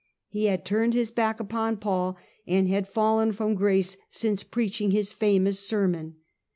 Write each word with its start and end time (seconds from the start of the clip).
He 0.29 0.45
had 0.45 0.65
turned 0.65 0.95
his 0.95 1.11
back 1.11 1.39
upon 1.39 1.77
Paul, 1.77 2.17
and 2.47 2.67
had 2.67 2.87
fallen 2.87 3.33
from 3.33 3.53
grace 3.53 3.97
since 4.09 4.41
preaching 4.41 4.89
his 4.89 5.13
famous 5.13 5.59
ser 5.59 5.87
mon. 5.87 6.15